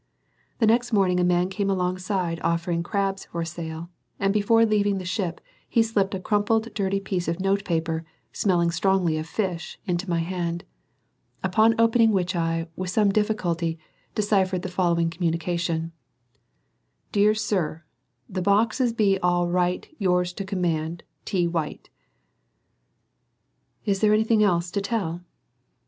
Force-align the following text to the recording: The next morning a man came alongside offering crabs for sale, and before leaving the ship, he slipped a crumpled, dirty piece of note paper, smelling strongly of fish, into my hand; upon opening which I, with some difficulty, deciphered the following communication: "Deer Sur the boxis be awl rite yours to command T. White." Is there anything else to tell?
The 0.57 0.65
next 0.65 0.91
morning 0.91 1.19
a 1.19 1.23
man 1.23 1.47
came 1.47 1.69
alongside 1.69 2.39
offering 2.43 2.81
crabs 2.81 3.25
for 3.25 3.45
sale, 3.45 3.91
and 4.19 4.33
before 4.33 4.65
leaving 4.65 4.97
the 4.97 5.05
ship, 5.05 5.39
he 5.69 5.83
slipped 5.83 6.15
a 6.15 6.19
crumpled, 6.19 6.73
dirty 6.73 6.99
piece 6.99 7.27
of 7.27 7.39
note 7.39 7.63
paper, 7.63 8.03
smelling 8.33 8.71
strongly 8.71 9.15
of 9.19 9.27
fish, 9.27 9.77
into 9.85 10.09
my 10.09 10.17
hand; 10.21 10.63
upon 11.43 11.79
opening 11.79 12.09
which 12.09 12.35
I, 12.35 12.67
with 12.75 12.89
some 12.89 13.11
difficulty, 13.11 13.77
deciphered 14.15 14.63
the 14.63 14.69
following 14.69 15.11
communication: 15.11 15.91
"Deer 17.11 17.35
Sur 17.35 17.83
the 18.27 18.41
boxis 18.41 18.97
be 18.97 19.19
awl 19.21 19.47
rite 19.49 19.95
yours 19.99 20.33
to 20.33 20.43
command 20.43 21.03
T. 21.25 21.45
White." 21.45 21.91
Is 23.85 24.01
there 24.01 24.15
anything 24.15 24.41
else 24.41 24.71
to 24.71 24.81
tell? 24.81 25.21